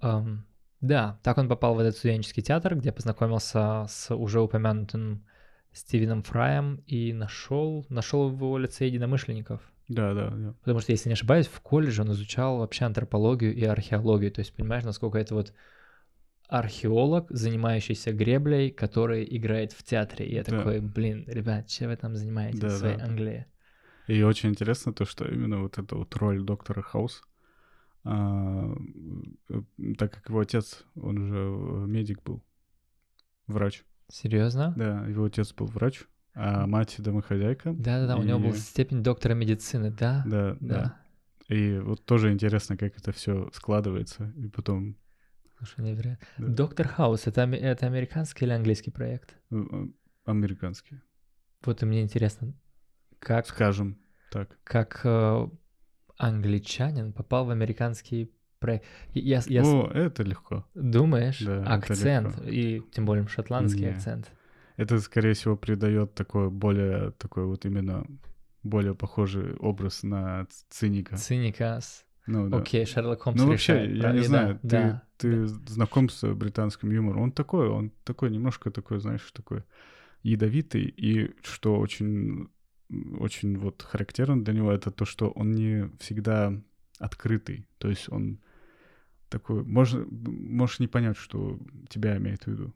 Эм, 0.00 0.46
да, 0.80 1.18
так 1.22 1.38
он 1.38 1.48
попал 1.48 1.74
в 1.74 1.78
этот 1.78 1.96
студенческий 1.96 2.42
театр, 2.42 2.76
где 2.76 2.92
познакомился 2.92 3.86
с 3.88 4.14
уже 4.14 4.40
упомянутым 4.40 5.24
Стивеном 5.72 6.22
Фраем 6.22 6.82
и 6.86 7.12
нашел, 7.12 7.86
нашел 7.88 8.28
в 8.30 8.34
его 8.34 8.58
лице 8.58 8.86
единомышленников. 8.86 9.60
Да, 9.88 10.14
да, 10.14 10.30
да. 10.30 10.54
Потому 10.60 10.80
что, 10.80 10.92
если 10.92 11.08
не 11.08 11.12
ошибаюсь, 11.12 11.46
в 11.46 11.60
колледже 11.60 12.02
он 12.02 12.12
изучал 12.12 12.58
вообще 12.58 12.84
антропологию 12.86 13.54
и 13.54 13.64
археологию. 13.64 14.32
То 14.32 14.40
есть, 14.40 14.54
понимаешь, 14.54 14.84
насколько 14.84 15.18
это 15.18 15.34
вот 15.34 15.52
археолог, 16.48 17.26
занимающийся 17.30 18.12
греблей, 18.12 18.70
который 18.70 19.26
играет 19.28 19.72
в 19.72 19.82
театре. 19.82 20.26
И 20.26 20.34
я 20.34 20.42
Да. 20.44 20.56
такой, 20.58 20.80
блин, 20.80 21.24
ребят, 21.26 21.68
чем 21.68 21.90
вы 21.90 21.96
там 21.96 22.16
занимаетесь 22.16 22.60
Да, 22.60 22.68
в 22.68 22.72
своей 22.72 22.96
да. 22.96 23.04
Англии? 23.04 23.46
И 24.06 24.22
очень 24.22 24.50
интересно 24.50 24.92
то, 24.92 25.04
что 25.04 25.24
именно 25.26 25.60
вот 25.60 25.78
эта 25.78 25.96
вот 25.96 26.14
роль 26.16 26.42
доктора 26.42 26.82
Хаус, 26.82 27.22
а, 27.22 27.24
э, 27.24 27.35
так 29.98 30.12
как 30.12 30.28
его 30.28 30.40
отец, 30.40 30.84
он 30.94 31.26
же 31.28 31.36
э, 31.36 31.86
медик 31.86 32.22
был, 32.22 32.42
врач. 33.46 33.84
Серьезно? 34.08 34.72
Да, 34.76 35.04
его 35.06 35.24
отец 35.24 35.52
был 35.52 35.66
врач, 35.66 36.04
а 36.34 36.66
мать 36.66 36.94
домохозяйка. 36.98 37.72
Да-да-да, 37.72 38.16
у 38.16 38.22
него 38.22 38.38
И- 38.38 38.42
была 38.42 38.52
степень 38.54 39.02
доктора 39.02 39.34
медицины, 39.34 39.90
да? 39.90 40.22
Да, 40.26 40.56
да. 40.60 41.00
Да. 41.48 41.54
И 41.54 41.78
вот 41.78 42.04
тоже 42.04 42.32
интересно, 42.32 42.76
как 42.76 42.96
это 42.96 43.12
все 43.12 43.50
складывается. 43.52 44.32
И 44.36 44.48
потом 44.48 44.96
Слушай, 45.58 45.84
невероятно. 45.84 46.26
Да. 46.38 46.46
Доктор 46.48 46.88
Хаус, 46.88 47.26
это, 47.26 47.42
это 47.42 47.86
американский 47.86 48.44
или 48.44 48.52
английский 48.52 48.90
проект? 48.90 49.36
э, 49.50 49.56
э, 49.56 49.86
американские, 50.24 51.02
Вот 51.64 51.82
и 51.82 51.86
мне 51.86 52.02
интересно, 52.02 52.52
как, 53.20 53.46
скажем 53.46 53.96
так. 54.30 54.58
как 54.64 55.00
э, 55.04 55.48
англичанин 56.18 57.12
попал 57.12 57.44
в 57.46 57.50
американский 57.50 58.30
проект. 58.58 58.84
И 59.14 59.20
Я, 59.20 59.42
я 59.46 59.62
О, 59.62 59.90
это 59.92 60.22
легко. 60.22 60.64
думаешь, 60.74 61.40
да, 61.40 61.62
акцент, 61.64 62.40
и 62.46 62.82
тем 62.92 63.04
более 63.04 63.26
шотландский 63.28 63.82
Не. 63.84 63.90
акцент. 63.90 64.30
Это, 64.76 64.98
скорее 65.00 65.32
всего, 65.34 65.56
придает 65.56 66.14
такой 66.14 66.50
более, 66.50 67.10
такой 67.12 67.44
вот 67.46 67.64
именно 67.64 68.06
более 68.62 68.94
похожий 68.94 69.54
образ 69.56 70.02
на 70.02 70.46
циника. 70.70 71.16
Циника. 71.16 71.80
Ну, 72.26 72.48
да. 72.48 72.58
Окей, 72.58 72.84
Шерлок 72.84 73.22
Холмс 73.22 73.40
Ну, 73.40 73.48
вообще, 73.48 73.74
решает, 73.74 73.94
я 73.94 74.02
правда? 74.02 74.18
не 74.18 74.22
Да, 74.22 74.28
знаю, 74.28 74.54
ты, 74.60 74.68
да. 74.68 75.02
ты 75.16 75.46
знаком 75.46 76.08
с 76.08 76.34
британским 76.34 76.90
юмором. 76.90 77.22
Он 77.22 77.32
такой, 77.32 77.68
он 77.68 77.92
такой, 78.04 78.30
немножко 78.30 78.70
такой, 78.70 78.98
знаешь, 78.98 79.30
такой 79.32 79.62
ядовитый. 80.22 80.82
И 80.84 81.34
что 81.42 81.78
очень, 81.78 82.48
очень 83.18 83.58
вот 83.58 83.82
характерно 83.82 84.42
для 84.44 84.54
него, 84.54 84.72
это 84.72 84.90
то, 84.90 85.04
что 85.04 85.30
он 85.30 85.52
не 85.52 85.90
всегда 85.98 86.52
открытый. 86.98 87.66
То 87.78 87.88
есть 87.88 88.10
он 88.10 88.38
такой, 89.28 89.64
можно, 89.64 90.06
можешь 90.10 90.78
не 90.78 90.86
понять, 90.86 91.16
что 91.16 91.58
тебя 91.88 92.16
имеет 92.16 92.44
в 92.44 92.46
виду, 92.46 92.74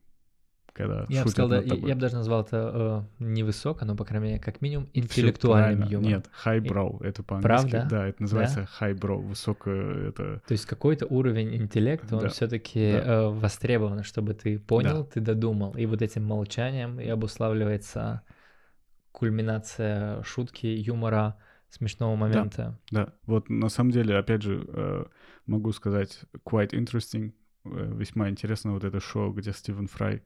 когда 0.72 1.06
Я 1.08 1.24
бы 1.24 1.30
сказал, 1.30 1.48
да, 1.50 1.60
я, 1.60 1.74
я 1.74 1.94
бы 1.94 2.00
даже 2.00 2.16
назвал 2.16 2.42
это 2.42 3.06
э, 3.20 3.24
невысоко, 3.24 3.84
но, 3.84 3.96
по 3.96 4.04
крайней 4.04 4.28
мере, 4.28 4.40
как 4.40 4.60
минимум, 4.60 4.88
интеллектуальным 4.94 5.88
юмором. 5.88 6.10
Нет, 6.10 6.30
highbrow, 6.44 7.02
это 7.04 7.22
по-английски. 7.22 7.70
Правда? 7.70 7.88
Да, 7.90 8.06
это 8.06 8.22
называется 8.22 8.68
highbrow, 8.80 9.20
высокое, 9.20 10.08
это... 10.08 10.42
То 10.46 10.52
есть 10.52 10.66
какой-то 10.66 11.06
уровень 11.06 11.54
интеллекта, 11.56 12.16
он 12.16 12.22
Да, 12.22 12.28
все-таки 12.28 12.92
да. 12.92 13.28
востребован, 13.30 14.02
чтобы 14.04 14.34
ты 14.34 14.58
понял, 14.58 15.04
ты 15.04 15.20
додумал. 15.20 15.72
И 15.76 15.86
вот 15.86 16.02
этим 16.02 16.24
молчанием 16.24 17.00
и 17.00 17.08
обуславливается 17.08 18.22
кульминация 19.20 20.22
шутки, 20.22 20.66
юмора, 20.66 21.36
смешного 21.68 22.16
момента. 22.16 22.80
Да, 22.90 23.12
вот 23.26 23.50
на 23.50 23.68
самом 23.68 23.90
деле, 23.90 24.16
опять 24.16 24.40
же, 24.40 24.64
э, 24.66 25.04
могу 25.44 25.72
сказать, 25.72 26.22
quite 26.42 26.70
interesting, 26.70 27.34
э, 27.66 27.92
весьма 27.98 28.30
интересно 28.30 28.72
вот 28.72 28.82
это 28.82 28.98
шоу, 28.98 29.34
где 29.34 29.52
Стивен 29.52 29.88
Фрай 29.88 30.22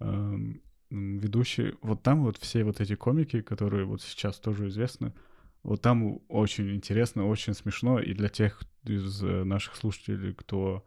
эм, 0.00 0.60
ведущий. 0.90 1.74
Вот 1.80 2.02
там 2.02 2.24
вот 2.24 2.36
все 2.38 2.64
вот 2.64 2.80
эти 2.80 2.96
комики, 2.96 3.40
которые 3.40 3.84
вот 3.84 4.02
сейчас 4.02 4.40
тоже 4.40 4.66
известны, 4.66 5.14
вот 5.62 5.80
там 5.80 6.18
очень 6.28 6.74
интересно, 6.74 7.28
очень 7.28 7.54
смешно, 7.54 8.00
и 8.00 8.14
для 8.14 8.28
тех 8.28 8.64
из 8.82 9.22
э, 9.22 9.44
наших 9.44 9.76
слушателей, 9.76 10.34
кто 10.34 10.84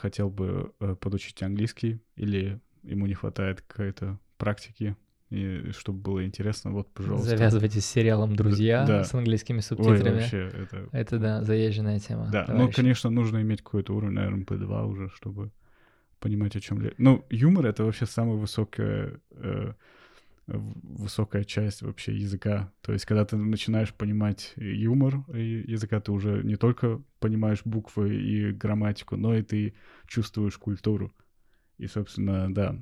хотел 0.00 0.30
бы 0.30 0.72
подучить 1.02 1.42
английский 1.42 2.00
или 2.16 2.62
ему 2.82 3.06
не 3.06 3.12
хватает 3.12 3.60
какой-то 3.60 4.18
практики, 4.38 4.96
и 5.30 5.70
чтобы 5.70 6.00
было 6.00 6.24
интересно, 6.24 6.72
вот, 6.72 6.92
пожалуйста. 6.92 7.30
Завязывайте 7.30 7.80
с 7.80 7.86
сериалом 7.86 8.34
«Друзья» 8.34 8.84
да. 8.84 9.04
с 9.04 9.14
английскими 9.14 9.58
Ой, 9.58 9.62
субтитрами. 9.62 10.20
вообще, 10.20 10.50
это... 10.52 10.88
Это, 10.90 11.18
да, 11.18 11.42
заезженная 11.44 12.00
тема. 12.00 12.28
Да, 12.32 12.46
ну, 12.48 12.70
конечно, 12.70 13.10
нужно 13.10 13.40
иметь 13.42 13.62
какой-то 13.62 13.94
уровень, 13.94 14.14
наверное, 14.14 14.44
P2 14.44 14.86
уже, 14.86 15.08
чтобы 15.10 15.52
понимать, 16.18 16.56
о 16.56 16.60
чем. 16.60 16.82
Ну, 16.98 17.24
юмор— 17.30 17.66
это 17.68 17.84
вообще 17.84 18.06
самая 18.06 18.36
высокая, 18.36 19.20
э, 19.30 19.72
высокая 20.46 21.44
часть 21.44 21.82
вообще 21.82 22.16
языка. 22.16 22.72
То 22.82 22.92
есть, 22.92 23.06
когда 23.06 23.24
ты 23.24 23.36
начинаешь 23.36 23.94
понимать 23.94 24.52
юмор 24.56 25.24
языка, 25.28 26.00
ты 26.00 26.10
уже 26.10 26.42
не 26.42 26.56
только 26.56 27.00
понимаешь 27.20 27.62
буквы 27.64 28.16
и 28.16 28.50
грамматику, 28.50 29.16
но 29.16 29.36
и 29.36 29.42
ты 29.42 29.74
чувствуешь 30.08 30.58
культуру. 30.58 31.14
И, 31.78 31.86
собственно, 31.86 32.52
да, 32.52 32.76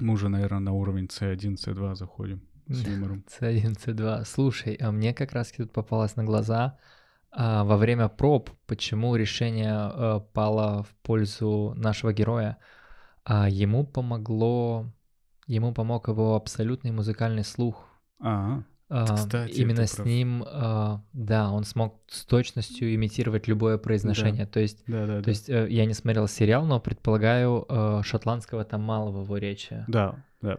мы 0.00 0.14
уже, 0.14 0.28
наверное, 0.28 0.60
на 0.60 0.72
уровень 0.72 1.06
C1, 1.06 1.56
C2 1.56 1.94
заходим 1.94 2.42
с 2.68 2.86
юмором. 2.86 3.24
C1, 3.40 3.76
C2. 3.76 4.24
Слушай, 4.24 4.74
а 4.74 4.92
мне 4.92 5.14
как 5.14 5.32
раз 5.32 5.52
тут 5.52 5.72
попалось 5.72 6.16
на 6.16 6.24
глаза 6.24 6.78
а, 7.30 7.64
во 7.64 7.76
время 7.76 8.08
проб, 8.08 8.50
почему 8.66 9.16
решение 9.16 9.72
а, 9.72 10.20
пало 10.20 10.82
в 10.82 10.94
пользу 11.02 11.74
нашего 11.76 12.12
героя. 12.12 12.58
А 13.24 13.48
ему 13.48 13.86
помогло, 13.86 14.92
ему 15.46 15.72
помог 15.72 16.08
его 16.08 16.34
абсолютный 16.36 16.90
музыкальный 16.90 17.44
слух. 17.44 17.88
А, 18.20 18.58
А, 18.58 18.62
Кстати, 18.88 19.52
именно 19.52 19.86
с 19.86 19.96
прав. 19.96 20.06
ним, 20.06 20.44
а, 20.46 21.02
да, 21.12 21.50
он 21.50 21.64
смог 21.64 22.00
с 22.08 22.24
точностью 22.24 22.94
имитировать 22.94 23.46
любое 23.46 23.76
произношение. 23.76 24.46
То 24.46 24.60
есть, 24.60 24.82
да-да-да. 24.86 25.22
то 25.22 25.28
есть 25.28 25.50
э, 25.50 25.68
я 25.68 25.84
не 25.84 25.92
смотрел 25.92 26.26
сериал, 26.26 26.64
но 26.64 26.80
предполагаю, 26.80 27.66
э, 27.68 28.00
шотландского 28.02 28.64
там 28.64 28.82
мало 28.82 29.10
в 29.10 29.22
его 29.22 29.36
речи. 29.36 29.84
Да, 29.88 30.24
да. 30.40 30.58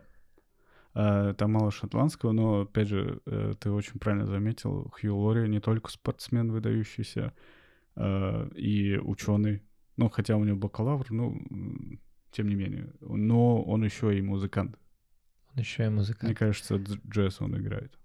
А, 0.93 1.33
Там 1.33 1.53
мало 1.53 1.71
шотландского, 1.71 2.31
но, 2.31 2.61
опять 2.61 2.87
же, 2.87 3.21
э, 3.25 3.53
ты 3.59 3.71
очень 3.71 3.99
правильно 3.99 4.25
заметил, 4.25 4.91
Хью 4.99 5.17
Лори 5.17 5.47
не 5.47 5.59
только 5.59 5.89
спортсмен 5.91 6.51
выдающийся 6.51 7.33
а, 7.95 8.47
и 8.49 8.97
ученый, 8.97 9.63
ну, 9.97 10.09
хотя 10.09 10.35
у 10.35 10.43
него 10.43 10.57
бакалавр, 10.57 11.07
ну, 11.09 11.41
тем 12.31 12.47
не 12.47 12.55
менее, 12.55 12.93
но 13.01 13.61
он 13.63 13.83
еще 13.83 14.17
и 14.17 14.21
музыкант. 14.21 14.77
Он 15.53 15.59
еще 15.59 15.85
и 15.85 15.89
музыкант. 15.89 16.23
Мне 16.23 16.35
кажется, 16.35 16.75
дж- 16.75 17.01
джаз 17.07 17.41
он 17.41 17.57
играет. 17.57 17.98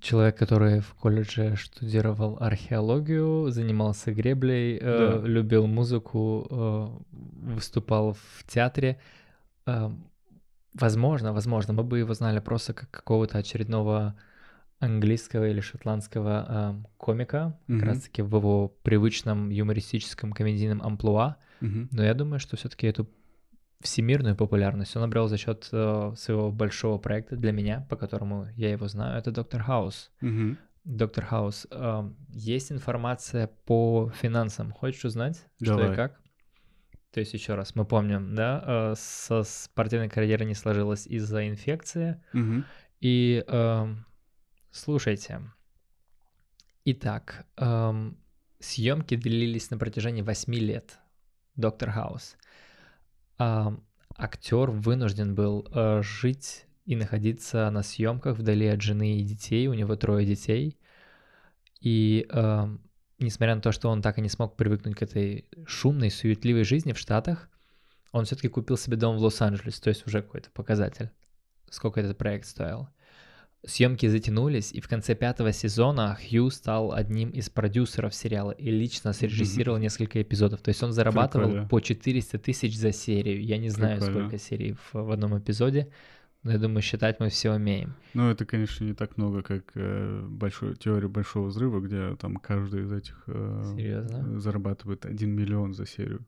Человек, 0.00 0.36
который 0.36 0.80
в 0.80 0.94
колледже 0.94 1.54
штудировал 1.56 2.36
археологию, 2.40 3.50
занимался 3.50 4.12
греблей, 4.12 4.78
э, 4.80 5.20
Да. 5.20 5.26
любил 5.28 5.66
музыку, 5.68 6.46
э, 6.50 6.88
выступал 7.54 8.14
в 8.14 8.44
театре. 8.48 8.98
Э, 9.64 9.90
возможно, 10.74 11.32
возможно, 11.32 11.72
мы 11.72 11.84
бы 11.84 11.98
его 12.00 12.14
знали 12.14 12.40
просто 12.40 12.74
как 12.74 12.90
какого-то 12.90 13.38
очередного 13.38 14.16
английского 14.80 15.48
или 15.48 15.60
шотландского 15.60 16.46
э, 16.48 16.86
комика, 16.96 17.56
как 17.66 17.76
Мгм. 17.76 17.86
раз-таки 17.86 18.22
в 18.22 18.34
его 18.36 18.68
привычном 18.82 19.50
юмористическом 19.50 20.32
комедийном 20.32 20.82
амплуа. 20.82 21.36
Мгм. 21.60 21.88
Но 21.92 22.02
я 22.04 22.12
думаю, 22.14 22.40
что 22.40 22.56
все-таки 22.56 22.88
эту 22.88 23.08
всемирную 23.80 24.36
популярность 24.36 24.96
он 24.96 25.02
обрел 25.02 25.28
за 25.28 25.36
счет 25.36 25.68
э, 25.72 26.12
своего 26.16 26.50
большого 26.50 26.98
проекта 26.98 27.36
для 27.36 27.52
меня, 27.52 27.86
по 27.90 27.96
которому 27.96 28.48
я 28.56 28.70
его 28.70 28.88
знаю. 28.88 29.18
Это 29.18 29.30
Доктор 29.30 29.62
Хаус. 29.62 30.10
Доктор 30.84 31.24
Хаус. 31.24 31.66
э, 31.70 32.10
есть 32.30 32.72
информация 32.72 33.48
по 33.64 34.10
финансам. 34.14 34.72
Хочешь 34.72 35.04
узнать, 35.04 35.44
что 35.60 35.76
Давай. 35.76 35.92
и 35.92 35.96
как? 35.96 36.20
То 37.12 37.20
есть 37.20 37.34
еще 37.34 37.54
раз, 37.54 37.74
мы 37.74 37.84
помним, 37.84 38.34
да, 38.34 38.62
э, 38.66 38.94
со 38.96 39.42
спортивной 39.42 40.08
карьерой 40.08 40.46
не 40.46 40.54
сложилось 40.54 41.06
из-за 41.06 41.48
инфекции. 41.48 42.22
Мгм. 42.32 42.64
И 43.00 43.44
эм, 43.48 44.06
слушайте. 44.70 45.40
Итак, 46.84 47.46
эм, 47.56 48.16
съемки 48.60 49.16
длились 49.16 49.70
на 49.70 49.78
протяжении 49.78 50.22
8 50.22 50.54
лет. 50.54 50.98
Доктор 51.56 51.90
Хаус. 51.90 52.36
Ам, 53.38 53.84
актер 54.16 54.70
вынужден 54.70 55.34
был 55.34 55.66
э, 55.72 56.02
жить 56.02 56.66
и 56.84 56.96
находиться 56.96 57.68
на 57.70 57.82
съемках 57.82 58.38
вдали 58.38 58.66
от 58.66 58.80
жены 58.80 59.18
и 59.18 59.22
детей. 59.22 59.66
У 59.68 59.74
него 59.74 59.96
трое 59.96 60.26
детей. 60.26 60.78
И 61.80 62.26
эм, 62.30 62.80
несмотря 63.18 63.54
на 63.54 63.60
то, 63.60 63.72
что 63.72 63.88
он 63.90 64.02
так 64.02 64.18
и 64.18 64.22
не 64.22 64.28
смог 64.28 64.56
привыкнуть 64.56 64.96
к 64.96 65.02
этой 65.02 65.48
шумной, 65.66 66.10
суетливой 66.10 66.64
жизни 66.64 66.92
в 66.92 66.98
Штатах, 66.98 67.48
он 68.12 68.24
все-таки 68.24 68.48
купил 68.48 68.76
себе 68.76 68.96
дом 68.96 69.16
в 69.16 69.20
Лос-Анджелесе, 69.20 69.82
то 69.82 69.88
есть 69.88 70.06
уже 70.06 70.22
какой-то 70.22 70.50
показатель, 70.50 71.10
сколько 71.68 72.00
этот 72.00 72.16
проект 72.16 72.46
стоил. 72.46 72.88
Съемки 73.66 74.06
затянулись, 74.06 74.72
и 74.72 74.80
в 74.80 74.88
конце 74.88 75.14
пятого 75.14 75.52
сезона 75.52 76.16
Хью 76.28 76.50
стал 76.50 76.92
одним 76.92 77.30
из 77.30 77.50
продюсеров 77.50 78.14
сериала 78.14 78.52
и 78.52 78.70
лично 78.70 79.12
срежиссировал 79.12 79.78
несколько 79.78 80.22
эпизодов. 80.22 80.60
То 80.60 80.68
есть 80.70 80.82
он 80.82 80.92
зарабатывал 80.92 81.46
Прикольно. 81.46 81.68
по 81.68 81.80
400 81.80 82.38
тысяч 82.38 82.76
за 82.76 82.92
серию. 82.92 83.42
Я 83.42 83.58
не 83.58 83.68
знаю, 83.68 83.98
Прикольно. 83.98 84.20
сколько 84.20 84.38
серий 84.38 84.72
в, 84.72 84.94
в 84.94 85.10
одном 85.10 85.38
эпизоде, 85.38 85.88
но 86.42 86.52
я 86.52 86.58
думаю, 86.58 86.80
считать 86.82 87.18
мы 87.18 87.28
все 87.28 87.52
умеем. 87.52 87.94
Ну, 88.14 88.30
это, 88.30 88.44
конечно, 88.44 88.84
не 88.84 88.94
так 88.94 89.16
много, 89.16 89.42
как 89.42 89.64
э, 89.74 90.24
большой, 90.28 90.76
теория 90.76 91.08
большого 91.08 91.48
взрыва, 91.48 91.80
где 91.80 92.14
там 92.16 92.36
каждый 92.36 92.82
из 92.84 92.92
этих 92.92 93.20
э, 93.26 93.74
Серьезно? 93.76 94.38
зарабатывает 94.38 95.04
1 95.06 95.28
миллион 95.28 95.74
за 95.74 95.86
серию. 95.86 96.24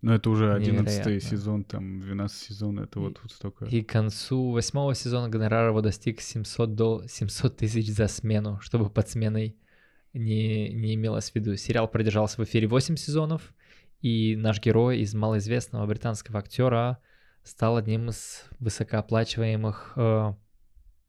Но 0.00 0.14
это 0.14 0.30
уже 0.30 0.54
11 0.54 0.98
Невероятно. 0.98 1.20
сезон, 1.20 1.64
там 1.64 2.00
12 2.00 2.36
сезон, 2.36 2.78
это 2.78 3.00
вот, 3.00 3.18
вот 3.20 3.32
столько. 3.32 3.64
И 3.64 3.82
к 3.82 3.88
концу 3.88 4.52
восьмого 4.52 4.94
сезона 4.94 5.28
гонорар 5.28 5.68
его 5.68 5.80
достиг 5.80 6.20
700, 6.20 6.74
дол... 6.74 7.02
700 7.08 7.56
тысяч 7.56 7.90
за 7.90 8.06
смену, 8.06 8.60
чтобы 8.60 8.90
под 8.90 9.08
сменой 9.08 9.56
не, 10.12 10.72
не 10.72 10.94
имелось 10.94 11.30
в 11.30 11.34
виду. 11.34 11.56
Сериал 11.56 11.88
продержался 11.88 12.40
в 12.40 12.44
эфире 12.44 12.68
8 12.68 12.94
сезонов, 12.96 13.52
и 14.00 14.36
наш 14.36 14.60
герой 14.60 15.00
из 15.00 15.14
малоизвестного 15.14 15.84
британского 15.86 16.38
актера 16.38 16.98
стал 17.42 17.76
одним 17.76 18.10
из 18.10 18.44
высокооплачиваемых 18.60 19.94
э, 19.96 20.34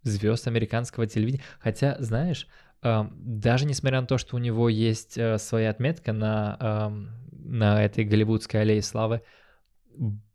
звезд 0.04 0.48
американского 0.48 1.06
телевидения. 1.06 1.44
Хотя, 1.60 1.98
знаешь, 2.00 2.48
э, 2.82 3.04
даже 3.12 3.66
несмотря 3.66 4.02
на 4.02 4.08
то, 4.08 4.18
что 4.18 4.36
у 4.36 4.40
него 4.40 4.70
есть 4.70 5.18
э, 5.18 5.38
своя 5.38 5.70
отметка 5.70 6.12
на, 6.14 6.58
эм, 6.60 7.29
на 7.50 7.84
этой 7.84 8.04
голливудской 8.04 8.62
аллее 8.62 8.82
славы, 8.82 9.22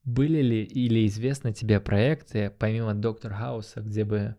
были 0.04 0.42
ли 0.42 0.64
или 0.64 1.06
известны 1.06 1.52
тебе 1.52 1.80
проекты, 1.80 2.52
помимо 2.58 2.94
Доктор 2.94 3.32
Хауса, 3.32 3.80
где 3.80 4.04
бы 4.04 4.36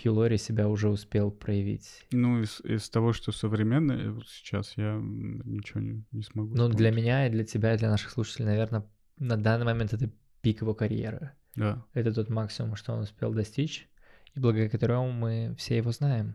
Хью 0.00 0.14
Лори 0.14 0.38
себя 0.38 0.68
уже 0.68 0.88
успел 0.88 1.30
проявить? 1.30 2.06
Ну, 2.12 2.40
из, 2.40 2.60
из 2.60 2.88
того, 2.88 3.12
что 3.12 3.32
современное 3.32 4.10
вот 4.12 4.26
сейчас, 4.28 4.74
я 4.76 4.98
ничего 5.00 5.80
не, 5.80 6.04
не 6.12 6.22
смогу. 6.22 6.54
Ну, 6.54 6.68
для 6.68 6.90
меня 6.90 7.26
и 7.26 7.30
для 7.30 7.44
тебя, 7.44 7.74
и 7.74 7.78
для 7.78 7.90
наших 7.90 8.10
слушателей, 8.10 8.46
наверное, 8.46 8.84
на 9.18 9.36
данный 9.36 9.66
момент 9.66 9.92
это 9.92 10.10
пик 10.40 10.62
его 10.62 10.74
карьеры. 10.74 11.32
Да, 11.56 11.84
Это 11.92 12.14
тот 12.14 12.30
максимум, 12.30 12.76
что 12.76 12.92
он 12.92 13.00
успел 13.00 13.32
достичь, 13.32 13.88
и 14.34 14.40
благодаря 14.40 14.70
которому 14.70 15.10
мы 15.10 15.54
все 15.58 15.76
его 15.76 15.90
знаем. 15.92 16.34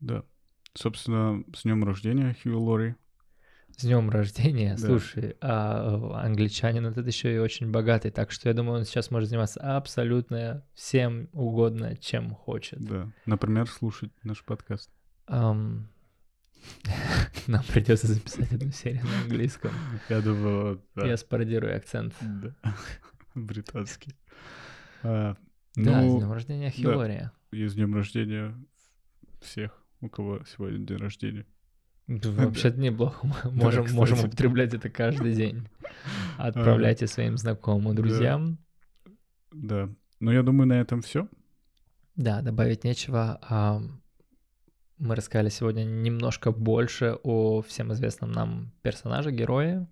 да. 0.00 0.24
Собственно, 0.74 1.42
с 1.56 1.64
днем 1.64 1.82
рождения, 1.82 2.36
Хью 2.40 2.60
Лори. 2.60 2.94
С 3.78 3.82
днем 3.82 4.10
рождения, 4.10 4.76
Да. 4.80 4.86
слушай, 4.86 5.36
а 5.40 6.20
англичанин 6.24 6.84
этот 6.84 7.06
еще 7.06 7.32
и 7.32 7.38
очень 7.38 7.70
богатый, 7.70 8.10
так 8.10 8.32
что 8.32 8.48
я 8.48 8.54
думаю, 8.54 8.80
он 8.80 8.84
сейчас 8.84 9.12
может 9.12 9.28
заниматься 9.28 9.60
абсолютно 9.76 10.66
всем 10.74 11.28
угодно, 11.32 11.96
чем 11.96 12.34
хочет. 12.34 12.80
Да. 12.80 13.12
Например, 13.24 13.68
слушать 13.68 14.10
наш 14.24 14.44
подкаст. 14.44 14.90
Ам, 15.28 15.88
Нам 17.46 17.62
придется 17.64 18.08
записать 18.08 18.52
одну 18.52 18.72
серию 18.72 19.04
на 19.04 19.20
английском. 19.22 19.70
Я 20.08 20.22
думаю, 20.22 20.82
да. 20.96 21.06
Я 21.06 21.16
спародирую 21.16 21.76
акцент. 21.76 22.14
Да. 22.20 22.54
Британский. 23.36 24.16
А, 25.04 25.36
Да, 25.76 26.00
с 26.02 26.04
ну, 26.04 26.18
днем 26.18 26.32
рождения 26.32 26.66
да. 26.66 26.72
Хилори. 26.72 27.30
и 27.52 27.64
с 27.64 27.74
днем 27.74 27.94
рождения 27.94 28.56
всех, 29.40 29.80
у 30.00 30.08
кого 30.08 30.40
сегодня 30.44 30.84
день 30.84 30.96
рождения. 30.98 31.46
Вообще-то 32.08 32.80
неплохо. 32.80 33.26
Можем, 33.50 33.84
кстати. 33.84 33.96
можем 33.96 34.18
употреблять 34.20 34.74
это 34.74 34.88
каждый 34.88 35.34
день. 35.34 35.68
Отправляйте 36.38 37.06
своим 37.06 37.36
знакомым, 37.36 37.94
Да. 37.94 38.02
друзьям. 38.02 38.58
Да. 39.52 39.88
Ну, 40.20 40.30
я 40.32 40.42
думаю, 40.42 40.66
на 40.68 40.80
этом 40.80 41.02
все. 41.02 41.28
Да, 42.16 42.40
добавить 42.42 42.82
нечего. 42.84 43.38
А, 43.42 43.80
Мы 44.98 45.14
рассказали 45.14 45.48
сегодня 45.50 45.84
немножко 45.84 46.50
больше 46.50 47.18
о 47.22 47.60
всем 47.62 47.92
известном 47.92 48.32
нам 48.32 48.72
персонаже, 48.82 49.30
герое. 49.30 49.86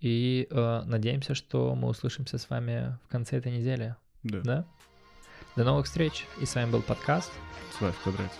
И 0.00 0.46
э, 0.50 0.82
надеемся, 0.84 1.34
что 1.34 1.74
мы 1.74 1.88
услышимся 1.88 2.38
с 2.38 2.48
вами 2.50 2.96
в 3.04 3.08
конце 3.08 3.36
этой 3.38 3.50
недели. 3.50 3.96
Да. 4.22 4.40
Да? 4.42 4.64
До 5.56 5.64
новых 5.64 5.86
встреч. 5.86 6.24
И 6.40 6.46
с 6.46 6.54
вами 6.54 6.70
был 6.70 6.82
подкаст. 6.82 7.32
С 7.76 7.80
вами 7.80 7.92
в 7.92 8.02
квадрате. 8.02 8.34